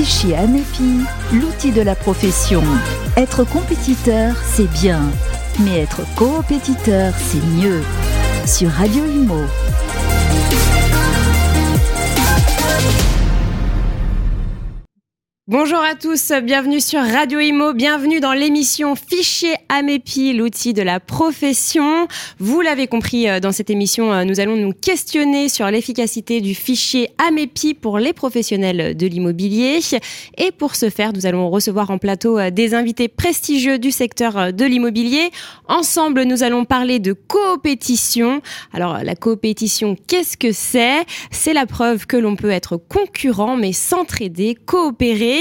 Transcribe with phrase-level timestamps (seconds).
[0.00, 2.62] Fichier Amépi, l'outil de la profession.
[3.18, 5.02] Être compétiteur, c'est bien,
[5.62, 7.82] mais être coopétiteur, c'est mieux.
[8.46, 9.42] Sur Radio Imo.
[15.50, 21.00] Bonjour à tous, bienvenue sur Radio Imo, bienvenue dans l'émission Fichier Amépi, l'outil de la
[21.00, 22.06] profession.
[22.38, 26.54] Vous l'avez compris, euh, dans cette émission, euh, nous allons nous questionner sur l'efficacité du
[26.54, 29.80] fichier Amépi pour les professionnels de l'immobilier.
[30.38, 34.52] Et pour ce faire, nous allons recevoir en plateau euh, des invités prestigieux du secteur
[34.52, 35.32] de l'immobilier.
[35.66, 38.40] Ensemble, nous allons parler de coopétition.
[38.72, 41.04] Alors, la coopétition, qu'est-ce que c'est?
[41.32, 45.39] C'est la preuve que l'on peut être concurrent, mais s'entraider, coopérer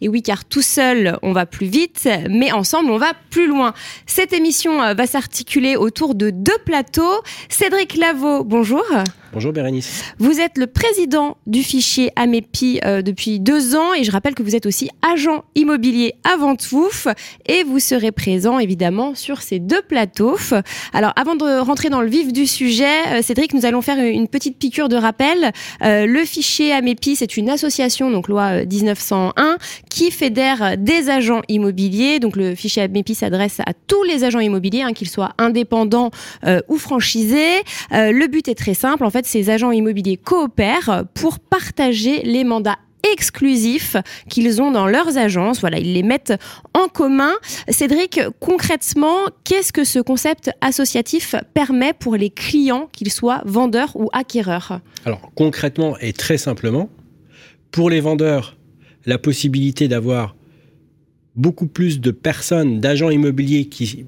[0.00, 3.74] et oui, car tout seul, on va plus vite, mais ensemble, on va plus loin.
[4.06, 7.22] Cette émission euh, va s'articuler autour de deux plateaux.
[7.48, 8.84] Cédric Lavaux, bonjour.
[9.32, 10.04] Bonjour Bérénice.
[10.18, 14.42] Vous êtes le président du fichier Amépi euh, depuis deux ans et je rappelle que
[14.42, 16.90] vous êtes aussi agent immobilier avant tout
[17.46, 20.36] et vous serez présent évidemment sur ces deux plateaux.
[20.92, 22.84] Alors avant de rentrer dans le vif du sujet,
[23.14, 25.52] euh, Cédric, nous allons faire une petite piqûre de rappel.
[25.82, 29.56] Euh, le fichier Amépi, c'est une association, donc loi 1901,
[29.88, 32.20] qui fédère des agents immobiliers.
[32.20, 36.10] Donc le fichier Amépi s'adresse à tous les agents immobiliers, hein, qu'ils soient indépendants
[36.68, 37.62] ou franchisés.
[37.90, 42.78] le but est très simple, en fait ces agents immobiliers coopèrent pour partager les mandats
[43.10, 43.96] exclusifs
[44.28, 45.60] qu'ils ont dans leurs agences.
[45.60, 46.34] Voilà, ils les mettent
[46.74, 47.32] en commun.
[47.68, 54.08] Cédric, concrètement, qu'est-ce que ce concept associatif permet pour les clients, qu'ils soient vendeurs ou
[54.12, 56.88] acquéreurs Alors, concrètement et très simplement,
[57.70, 58.56] pour les vendeurs,
[59.06, 60.36] la possibilité d'avoir
[61.34, 64.06] beaucoup plus de personnes, d'agents immobiliers qui,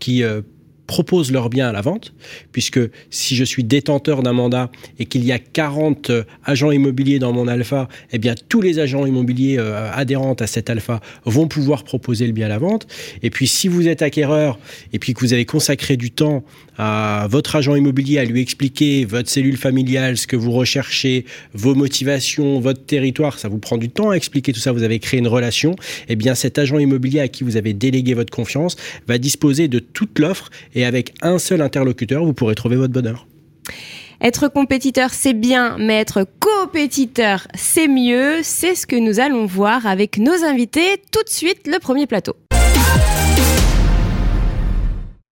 [0.00, 0.40] qui euh,
[0.86, 2.12] proposent leurs biens à la vente,
[2.52, 2.80] puisque
[3.10, 7.32] si je suis détenteur d'un mandat et qu'il y a 40 euh, agents immobiliers dans
[7.32, 11.84] mon alpha, eh bien tous les agents immobiliers euh, adhérents à cet alpha vont pouvoir
[11.84, 12.86] proposer le bien à la vente.
[13.22, 14.58] Et puis si vous êtes acquéreur
[14.92, 16.44] et puis que vous avez consacré du temps
[16.78, 21.74] à votre agent immobilier à lui expliquer votre cellule familiale, ce que vous recherchez, vos
[21.74, 25.20] motivations, votre territoire, ça vous prend du temps à expliquer tout ça, vous avez créé
[25.20, 25.76] une relation,
[26.08, 28.76] eh bien cet agent immobilier à qui vous avez délégué votre confiance
[29.06, 33.26] va disposer de toute l'offre et avec un seul interlocuteur, vous pourrez trouver votre bonheur.
[34.20, 38.40] Être compétiteur, c'est bien, mais être coopétiteur, c'est mieux.
[38.44, 42.36] C'est ce que nous allons voir avec nos invités tout de suite, le premier plateau.